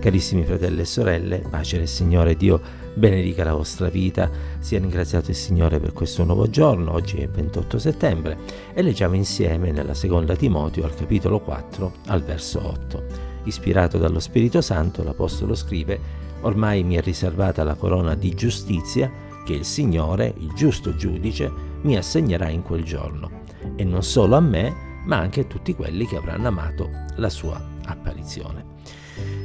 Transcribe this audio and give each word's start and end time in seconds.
Carissimi 0.00 0.44
fratelli 0.44 0.82
e 0.82 0.84
sorelle, 0.84 1.38
pace 1.50 1.76
del 1.76 1.88
Signore 1.88 2.36
Dio 2.36 2.60
benedica 2.94 3.42
la 3.42 3.54
vostra 3.54 3.88
vita, 3.88 4.30
sia 4.60 4.78
ringraziato 4.78 5.30
il 5.30 5.36
Signore 5.36 5.80
per 5.80 5.92
questo 5.92 6.22
nuovo 6.22 6.48
giorno, 6.48 6.92
oggi 6.92 7.16
è 7.16 7.28
28 7.28 7.78
settembre 7.80 8.38
e 8.74 8.82
leggiamo 8.82 9.16
insieme 9.16 9.72
nella 9.72 9.94
seconda 9.94 10.36
Timoteo 10.36 10.84
al 10.84 10.94
capitolo 10.94 11.40
4 11.40 11.92
al 12.06 12.22
verso 12.22 12.64
8. 12.64 13.02
Ispirato 13.44 13.98
dallo 13.98 14.20
Spirito 14.20 14.60
Santo, 14.60 15.02
l'Apostolo 15.02 15.56
scrive, 15.56 15.98
ormai 16.42 16.84
mi 16.84 16.94
è 16.94 17.02
riservata 17.02 17.64
la 17.64 17.74
corona 17.74 18.14
di 18.14 18.32
giustizia 18.34 19.10
che 19.44 19.54
il 19.54 19.64
Signore, 19.64 20.32
il 20.38 20.52
giusto 20.54 20.94
giudice, 20.94 21.50
mi 21.82 21.96
assegnerà 21.96 22.48
in 22.50 22.62
quel 22.62 22.84
giorno, 22.84 23.42
e 23.74 23.82
non 23.82 24.04
solo 24.04 24.36
a 24.36 24.40
me, 24.40 25.02
ma 25.06 25.16
anche 25.16 25.40
a 25.40 25.44
tutti 25.44 25.74
quelli 25.74 26.06
che 26.06 26.16
avranno 26.16 26.46
amato 26.46 26.88
la 27.16 27.28
sua 27.28 27.60
apparizione. 27.84 28.76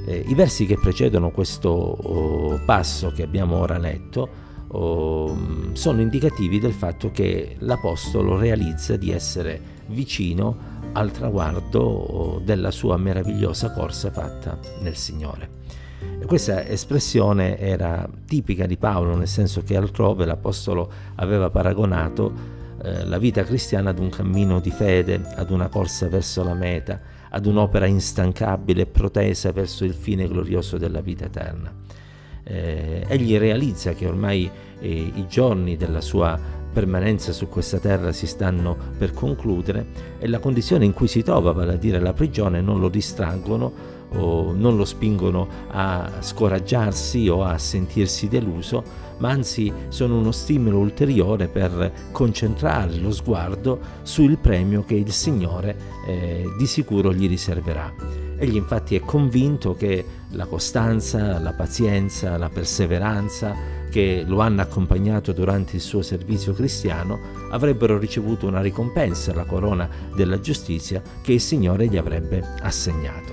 Eh, 0.06 0.24
I 0.28 0.36
versi 0.36 0.66
che 0.66 0.78
precedono 0.78 1.32
questo 1.32 1.70
oh, 1.70 2.60
passo 2.66 3.12
che 3.12 3.24
abbiamo 3.24 3.58
ora 3.58 3.78
letto 3.78 4.30
oh, 4.68 5.38
sono 5.74 6.02
indicativi 6.02 6.60
del 6.60 6.74
fatto 6.74 7.10
che 7.12 7.56
l'Apostolo 7.60 8.38
realizza 8.38 8.98
di 8.98 9.12
essere 9.12 9.60
vicino 9.88 10.72
al 10.94 11.12
traguardo 11.12 11.80
oh, 11.82 12.40
della 12.40 12.72
sua 12.72 12.98
meravigliosa 12.98 13.72
corsa 13.72 14.12
fatta 14.12 14.60
nel 14.82 14.96
Signore. 14.96 15.62
Questa 16.26 16.66
espressione 16.66 17.58
era 17.58 18.08
tipica 18.26 18.66
di 18.66 18.78
Paolo, 18.78 19.16
nel 19.16 19.28
senso 19.28 19.62
che 19.62 19.76
altrove 19.76 20.26
l'Apostolo 20.26 20.90
aveva 21.16 21.50
paragonato 21.50 22.32
eh, 22.82 23.06
la 23.06 23.18
vita 23.18 23.44
cristiana 23.44 23.92
ad 23.92 24.00
un 24.00 24.10
cammino 24.10 24.60
di 24.60 24.72
fede, 24.72 25.22
ad 25.36 25.50
una 25.50 25.68
corsa 25.68 26.08
verso 26.08 26.44
la 26.44 26.54
meta, 26.54 27.00
ad 27.36 27.46
un'opera 27.48 27.88
instancabile 27.88 28.84
e 28.84 28.86
protesa 28.86 29.52
verso 29.52 29.86
il 29.86 29.94
fine 29.94 30.28
glorioso 30.28 30.78
della 30.78 31.02
vita 31.02 31.26
eterna. 31.26 31.74
Eh, 32.44 33.06
egli 33.08 33.38
realizza 33.38 33.94
che 33.94 34.06
ormai 34.06 34.50
eh, 34.80 35.12
i 35.16 35.26
giorni 35.28 35.76
della 35.76 36.02
sua 36.02 36.40
permanenza 36.72 37.32
su 37.32 37.48
questa 37.48 37.80
terra 37.80 38.12
si 38.12 38.28
stanno 38.28 38.76
per 38.98 39.14
concludere 39.14 39.86
e 40.20 40.28
la 40.28 40.40
condizione 40.40 40.86
in 40.86 40.94
cui 40.94 41.08
si 41.08 41.24
trova, 41.24 41.52
vale 41.54 41.74
a 41.74 41.78
dire 41.78 42.00
la 42.00 42.14
prigione, 42.14 42.62
non 42.62 42.80
lo 42.80 42.90
distraggono 42.90 43.72
o 44.16 44.54
non 44.54 44.76
lo 44.76 44.86
spingono 44.86 45.48
a 45.70 46.10
scoraggiarsi 46.20 47.28
o 47.28 47.44
a 47.44 47.58
sentirsi 47.58 48.28
deluso, 48.28 48.84
ma 49.18 49.30
anzi 49.30 49.72
sono 49.90 50.18
uno 50.18 50.32
stimolo 50.32 50.80
ulteriore 50.80 51.48
per 51.48 51.92
concentrare 52.12 52.98
lo 52.98 53.12
sguardo 53.12 53.80
sul 54.02 54.38
premio 54.38 54.84
che 54.84 54.96
il 54.96 55.12
Signore 55.12 55.76
eh, 56.08 56.46
di 56.58 56.68
sicuro 56.68 57.14
gli 57.14 57.28
riserverà. 57.28 57.94
Egli 58.38 58.56
infatti 58.56 58.96
è 58.96 59.00
convinto 59.00 59.76
che 59.76 60.04
la 60.32 60.46
costanza, 60.46 61.40
la 61.40 61.54
pazienza, 61.54 62.38
la 62.38 62.50
perseveranza 62.50 63.82
che 63.90 64.24
lo 64.26 64.40
hanno 64.40 64.62
accompagnato 64.62 65.34
durante 65.34 65.76
il 65.76 65.82
suo 65.82 66.02
servizio 66.02 66.54
cristiano 66.54 67.20
avrebbero 67.52 68.00
ricevuto 68.00 68.48
una 68.48 68.60
ricompensa, 68.60 69.36
la 69.36 69.46
corona 69.46 69.88
della 70.16 70.40
giustizia 70.40 71.02
che 71.22 71.34
il 71.34 71.42
Signore 71.42 71.88
gli 71.88 71.98
avrebbe 71.98 72.44
assegnato. 72.62 73.33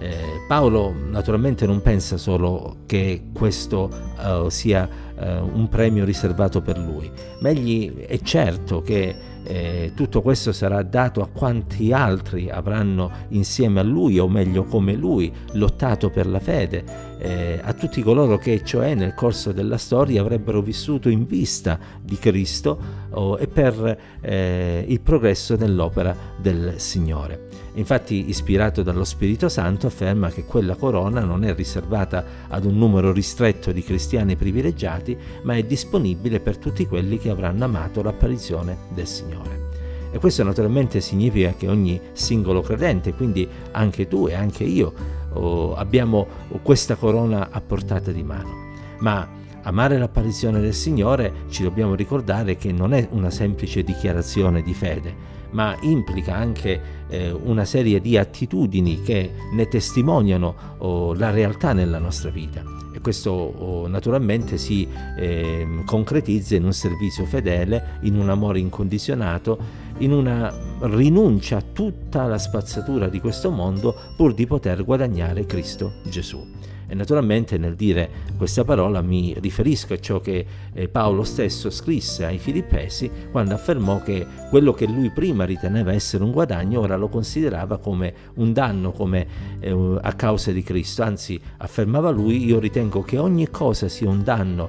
Eh, 0.00 0.44
Paolo 0.46 0.94
naturalmente 1.10 1.66
non 1.66 1.82
pensa 1.82 2.16
solo 2.16 2.78
che 2.86 3.30
questo 3.32 3.90
uh, 4.22 4.48
sia 4.48 4.88
uh, 5.16 5.22
un 5.52 5.68
premio 5.68 6.04
riservato 6.04 6.62
per 6.62 6.78
lui, 6.78 7.10
ma 7.40 7.48
egli 7.48 7.94
è 7.96 8.20
certo 8.20 8.80
che 8.80 9.28
eh, 9.42 9.92
tutto 9.94 10.20
questo 10.20 10.52
sarà 10.52 10.82
dato 10.82 11.22
a 11.22 11.28
quanti 11.28 11.92
altri 11.92 12.50
avranno 12.50 13.10
insieme 13.28 13.80
a 13.80 13.82
lui, 13.82 14.18
o 14.18 14.28
meglio 14.28 14.64
come 14.64 14.94
lui, 14.94 15.32
lottato 15.52 16.10
per 16.10 16.26
la 16.26 16.38
fede, 16.38 16.84
eh, 17.18 17.60
a 17.62 17.72
tutti 17.72 18.02
coloro 18.02 18.38
che 18.38 18.62
cioè 18.64 18.94
nel 18.94 19.14
corso 19.14 19.52
della 19.52 19.76
storia 19.76 20.20
avrebbero 20.20 20.60
vissuto 20.60 21.08
in 21.08 21.26
vista 21.26 21.78
di 22.00 22.16
Cristo 22.16 22.78
oh, 23.10 23.38
e 23.38 23.46
per 23.48 23.98
eh, 24.20 24.84
il 24.86 25.00
progresso 25.00 25.56
dell'opera 25.56 26.16
del 26.40 26.74
Signore. 26.76 27.46
Infatti, 27.74 28.28
ispirato 28.28 28.82
dallo 28.82 29.04
Spirito 29.04 29.48
Santo, 29.48 29.86
afferma 29.86 30.30
che 30.30 30.44
quella 30.44 30.74
corona 30.74 31.20
non 31.20 31.44
è 31.44 31.54
riservata 31.54 32.24
ad 32.48 32.64
un 32.64 32.76
numero 32.76 33.12
ristretto 33.12 33.70
di 33.70 33.84
cristiani 33.84 34.34
privilegiati, 34.34 35.16
ma 35.42 35.54
è 35.54 35.62
disponibile 35.62 36.40
per 36.40 36.58
tutti 36.58 36.86
quelli 36.86 37.18
che 37.18 37.30
avranno 37.30 37.64
amato 37.64 38.02
l'apparizione 38.02 38.76
del 38.92 39.06
Signore. 39.06 39.66
E 40.10 40.18
questo 40.18 40.42
naturalmente 40.42 41.00
significa 41.00 41.52
che 41.56 41.68
ogni 41.68 42.00
singolo 42.12 42.62
credente, 42.62 43.12
quindi 43.12 43.46
anche 43.72 44.08
tu 44.08 44.26
e 44.26 44.34
anche 44.34 44.64
io, 44.64 44.92
oh, 45.38 45.74
abbiamo 45.74 46.26
questa 46.62 46.96
corona 46.96 47.48
a 47.50 47.60
portata 47.60 48.10
di 48.10 48.22
mano. 48.22 48.66
Ma 48.98 49.26
amare 49.62 49.98
l'apparizione 49.98 50.60
del 50.60 50.74
Signore 50.74 51.44
ci 51.48 51.62
dobbiamo 51.62 51.94
ricordare 51.94 52.56
che 52.56 52.72
non 52.72 52.92
è 52.92 53.06
una 53.10 53.30
semplice 53.30 53.82
dichiarazione 53.82 54.62
di 54.62 54.74
fede, 54.74 55.14
ma 55.50 55.76
implica 55.82 56.34
anche 56.34 56.80
eh, 57.08 57.30
una 57.30 57.64
serie 57.64 58.00
di 58.00 58.16
attitudini 58.16 59.02
che 59.02 59.32
ne 59.52 59.68
testimoniano 59.68 60.54
oh, 60.78 61.14
la 61.14 61.30
realtà 61.30 61.72
nella 61.72 61.98
nostra 61.98 62.30
vita. 62.30 62.62
E 62.92 63.00
questo 63.00 63.30
oh, 63.30 63.86
naturalmente 63.86 64.58
si 64.58 64.88
eh, 65.16 65.82
concretizza 65.84 66.56
in 66.56 66.64
un 66.64 66.72
servizio 66.72 67.24
fedele, 67.24 67.98
in 68.02 68.18
un 68.18 68.28
amore 68.28 68.58
incondizionato, 68.58 69.58
in 69.98 70.12
una 70.12 70.67
rinuncia 70.80 71.58
a 71.58 71.62
tutta 71.62 72.26
la 72.26 72.38
spazzatura 72.38 73.08
di 73.08 73.20
questo 73.20 73.50
mondo 73.50 73.94
pur 74.16 74.34
di 74.34 74.46
poter 74.46 74.84
guadagnare 74.84 75.46
Cristo 75.46 75.94
Gesù. 76.04 76.44
E 76.88 76.94
naturalmente 76.94 77.58
nel 77.58 77.74
dire 77.74 78.08
questa 78.36 78.64
parola 78.64 79.02
mi 79.02 79.36
riferisco 79.38 79.92
a 79.92 80.00
ciò 80.00 80.20
che 80.20 80.44
eh, 80.72 80.88
Paolo 80.88 81.22
stesso 81.22 81.70
scrisse 81.70 82.24
ai 82.24 82.38
Filippesi 82.38 83.10
quando 83.30 83.54
affermò 83.54 84.02
che 84.02 84.26
quello 84.48 84.72
che 84.72 84.86
lui 84.86 85.10
prima 85.10 85.44
riteneva 85.44 85.92
essere 85.92 86.24
un 86.24 86.32
guadagno 86.32 86.80
ora 86.80 86.96
lo 86.96 87.08
considerava 87.08 87.78
come 87.78 88.14
un 88.34 88.52
danno 88.52 88.92
come, 88.92 89.26
eh, 89.60 89.98
a 90.00 90.12
causa 90.14 90.50
di 90.50 90.62
Cristo. 90.62 91.02
Anzi, 91.02 91.38
affermava 91.58 92.10
lui, 92.10 92.44
io 92.44 92.58
ritengo 92.58 93.02
che 93.02 93.18
ogni 93.18 93.50
cosa 93.50 93.88
sia 93.88 94.08
un 94.08 94.22
danno 94.22 94.68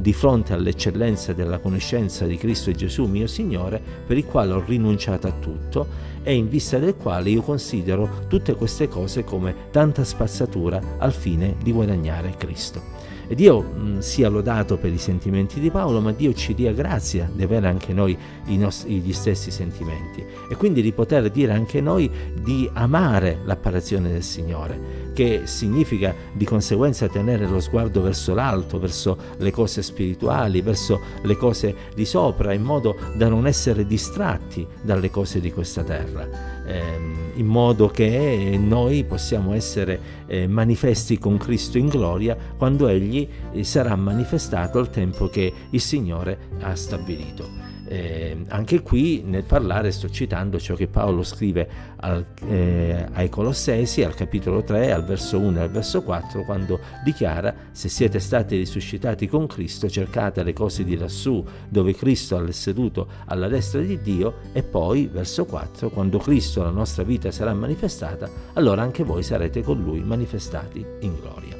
di 0.00 0.12
fronte 0.12 0.52
all'eccellenza 0.52 1.32
della 1.32 1.58
conoscenza 1.58 2.26
di 2.26 2.36
Cristo 2.36 2.70
e 2.70 2.74
Gesù 2.74 3.06
mio 3.06 3.26
Signore, 3.26 3.82
per 4.06 4.16
il 4.16 4.24
quale 4.24 4.52
ho 4.52 4.62
rinunciato 4.64 5.26
a 5.26 5.32
tutto 5.32 6.14
e 6.22 6.34
in 6.34 6.48
vista 6.48 6.78
del 6.78 6.96
quale 6.96 7.30
io 7.30 7.40
considero 7.40 8.24
tutte 8.26 8.54
queste 8.56 8.88
cose 8.88 9.22
come 9.22 9.54
tanta 9.70 10.02
spazzatura 10.02 10.80
al 10.98 11.12
fine 11.12 11.55
di 11.62 11.72
guadagnare 11.72 12.34
Cristo. 12.36 12.80
E 13.28 13.34
Dio 13.34 13.60
mh, 13.60 13.98
sia 13.98 14.28
lodato 14.28 14.76
per 14.76 14.92
i 14.92 14.98
sentimenti 14.98 15.58
di 15.58 15.70
Paolo, 15.70 16.00
ma 16.00 16.12
Dio 16.12 16.32
ci 16.32 16.54
dia 16.54 16.72
grazia 16.72 17.28
di 17.32 17.42
avere 17.42 17.66
anche 17.66 17.92
noi 17.92 18.16
nostri, 18.46 19.00
gli 19.00 19.12
stessi 19.12 19.50
sentimenti. 19.50 20.24
E 20.48 20.54
quindi 20.54 20.82
di 20.82 20.92
poter 20.92 21.30
dire 21.30 21.52
anche 21.52 21.80
noi 21.80 22.10
di 22.40 22.68
amare 22.72 23.40
l'apparizione 23.44 24.12
del 24.12 24.22
Signore, 24.22 25.10
che 25.12 25.42
significa 25.44 26.14
di 26.32 26.44
conseguenza 26.44 27.08
tenere 27.08 27.46
lo 27.46 27.60
sguardo 27.60 28.00
verso 28.00 28.34
l'alto, 28.34 28.78
verso 28.78 29.16
le 29.38 29.50
cose 29.50 29.82
spirituali, 29.82 30.60
verso 30.60 31.00
le 31.22 31.36
cose 31.36 31.74
di 31.94 32.04
sopra, 32.04 32.52
in 32.52 32.62
modo 32.62 32.96
da 33.14 33.28
non 33.28 33.46
essere 33.46 33.86
distratti 33.86 34.66
dalle 34.82 35.10
cose 35.10 35.40
di 35.40 35.50
questa 35.50 35.82
terra. 35.82 36.64
Ehm, 36.66 37.14
in 37.34 37.46
modo 37.46 37.88
che 37.88 38.58
noi 38.60 39.04
possiamo 39.04 39.52
essere 39.52 40.24
eh, 40.26 40.46
manifesti 40.46 41.18
con 41.18 41.36
Cristo 41.36 41.78
in 41.78 41.88
gloria 41.88 42.36
quando 42.56 42.88
Egli 42.88 43.15
eh, 43.52 43.64
sarà 43.64 43.94
manifestato 43.96 44.78
al 44.78 44.90
tempo 44.90 45.28
che 45.28 45.52
il 45.70 45.80
Signore 45.80 46.38
ha 46.60 46.74
stabilito. 46.74 47.66
Eh, 47.88 48.36
anche 48.48 48.82
qui 48.82 49.22
nel 49.24 49.44
parlare 49.44 49.92
sto 49.92 50.10
citando 50.10 50.58
ciò 50.58 50.74
che 50.74 50.88
Paolo 50.88 51.22
scrive 51.22 51.68
al, 51.98 52.24
eh, 52.48 53.06
ai 53.12 53.28
Colossesi 53.28 54.02
al 54.02 54.14
capitolo 54.14 54.64
3 54.64 54.90
al 54.90 55.04
verso 55.04 55.38
1 55.38 55.58
e 55.58 55.62
al 55.62 55.70
verso 55.70 56.02
4 56.02 56.42
quando 56.42 56.80
dichiara 57.04 57.54
se 57.70 57.88
siete 57.88 58.18
stati 58.18 58.56
risuscitati 58.56 59.28
con 59.28 59.46
Cristo 59.46 59.88
cercate 59.88 60.42
le 60.42 60.52
cose 60.52 60.82
di 60.82 60.96
lassù 60.96 61.44
dove 61.68 61.94
Cristo 61.94 62.44
è 62.44 62.50
seduto 62.50 63.06
alla 63.26 63.46
destra 63.46 63.80
di 63.80 64.00
Dio 64.00 64.38
e 64.52 64.64
poi 64.64 65.06
verso 65.06 65.44
4 65.44 65.90
quando 65.90 66.18
Cristo 66.18 66.64
la 66.64 66.70
nostra 66.70 67.04
vita 67.04 67.30
sarà 67.30 67.54
manifestata 67.54 68.28
allora 68.54 68.82
anche 68.82 69.04
voi 69.04 69.22
sarete 69.22 69.62
con 69.62 69.80
lui 69.80 70.00
manifestati 70.00 70.84
in 71.00 71.14
gloria. 71.20 71.55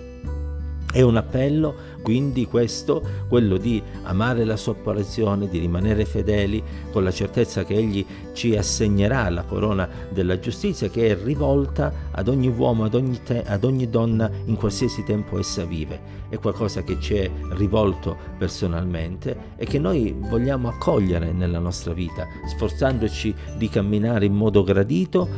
È 0.97 1.03
un 1.03 1.17
appello 1.17 1.75
quindi 2.01 2.47
questo, 2.47 3.03
quello 3.29 3.59
di 3.59 3.83
amare 4.05 4.47
la 4.47 4.57
sua 4.57 4.73
apparizione, 4.73 5.47
di 5.47 5.59
rimanere 5.59 6.07
fedeli 6.07 6.63
con 6.91 7.05
la 7.05 7.11
certezza 7.11 7.67
che 7.67 7.75
Egli 7.75 8.07
ci 8.33 8.57
assegnerà 8.57 9.29
la 9.29 9.43
corona 9.43 9.87
della 10.09 10.39
giustizia 10.39 10.89
che 10.89 11.09
è 11.09 11.19
rivolta 11.23 11.93
ad 12.13 12.29
ogni 12.29 12.49
uomo, 12.49 12.85
ad 12.85 12.95
ogni, 12.95 13.21
te, 13.23 13.43
ad 13.43 13.65
ogni 13.65 13.91
donna 13.91 14.31
in 14.47 14.57
qualsiasi 14.57 15.05
tempo 15.05 15.39
essa 15.39 15.67
vive. 15.67 16.01
È 16.31 16.39
qualcosa 16.39 16.83
che 16.83 16.99
ci 16.99 17.17
è 17.17 17.31
rivolto 17.51 18.17
personalmente 18.39 19.53
e 19.57 19.67
che 19.67 19.79
noi 19.79 20.17
vogliamo 20.19 20.69
accogliere 20.69 21.31
nella 21.31 21.59
nostra 21.59 21.93
vita, 21.93 22.27
sforzandoci 22.49 23.35
di 23.59 23.69
camminare 23.69 24.25
in 24.25 24.33
modo 24.33 24.63
gradito 24.63 25.29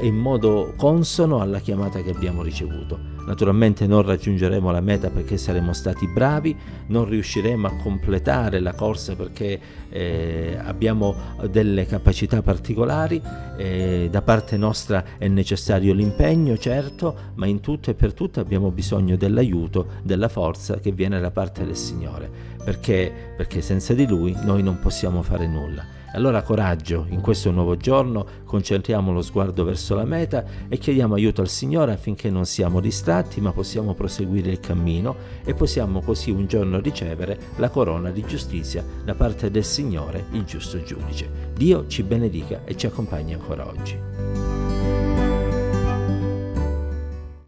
e 0.00 0.06
in 0.06 0.16
modo 0.16 0.72
consono 0.74 1.42
alla 1.42 1.58
chiamata 1.58 2.00
che 2.00 2.08
abbiamo 2.08 2.42
ricevuto 2.42 3.11
Naturalmente 3.26 3.86
non 3.86 4.02
raggiungeremo 4.02 4.70
la 4.70 4.80
meta 4.80 5.10
perché 5.10 5.36
saremo 5.36 5.72
stati 5.72 6.08
bravi, 6.08 6.56
non 6.88 7.04
riusciremo 7.08 7.66
a 7.66 7.76
completare 7.76 8.58
la 8.60 8.72
corsa 8.72 9.14
perché 9.14 9.60
eh, 9.88 10.58
abbiamo 10.60 11.14
delle 11.50 11.86
capacità 11.86 12.42
particolari, 12.42 13.20
eh, 13.56 14.08
da 14.10 14.22
parte 14.22 14.56
nostra 14.56 15.04
è 15.18 15.28
necessario 15.28 15.94
l'impegno, 15.94 16.56
certo, 16.58 17.16
ma 17.34 17.46
in 17.46 17.60
tutto 17.60 17.90
e 17.90 17.94
per 17.94 18.12
tutto 18.12 18.40
abbiamo 18.40 18.70
bisogno 18.70 19.16
dell'aiuto, 19.16 19.86
della 20.02 20.28
forza 20.28 20.78
che 20.78 20.90
viene 20.92 21.20
da 21.20 21.30
parte 21.30 21.64
del 21.64 21.76
Signore, 21.76 22.30
perché, 22.64 23.12
perché 23.36 23.60
senza 23.60 23.94
di 23.94 24.06
Lui 24.06 24.36
noi 24.42 24.62
non 24.62 24.78
possiamo 24.80 25.22
fare 25.22 25.46
nulla. 25.46 26.00
Allora 26.12 26.42
coraggio, 26.42 27.06
in 27.08 27.20
questo 27.20 27.50
nuovo 27.50 27.76
giorno 27.76 28.26
concentriamo 28.44 29.12
lo 29.12 29.22
sguardo 29.22 29.64
verso 29.64 29.94
la 29.94 30.04
meta 30.04 30.44
e 30.68 30.76
chiediamo 30.76 31.14
aiuto 31.14 31.40
al 31.40 31.48
Signore 31.48 31.92
affinché 31.92 32.28
non 32.28 32.44
siamo 32.44 32.80
distratti 32.80 33.40
ma 33.40 33.52
possiamo 33.52 33.94
proseguire 33.94 34.50
il 34.50 34.60
cammino 34.60 35.16
e 35.44 35.54
possiamo 35.54 36.00
così 36.02 36.30
un 36.30 36.46
giorno 36.46 36.80
ricevere 36.80 37.38
la 37.56 37.70
corona 37.70 38.10
di 38.10 38.24
giustizia 38.26 38.84
da 39.04 39.14
parte 39.14 39.50
del 39.50 39.64
Signore, 39.64 40.26
il 40.32 40.44
giusto 40.44 40.82
giudice. 40.82 41.50
Dio 41.54 41.86
ci 41.86 42.02
benedica 42.02 42.60
e 42.64 42.76
ci 42.76 42.86
accompagna 42.86 43.34
ancora 43.36 43.66
oggi. 43.66 44.51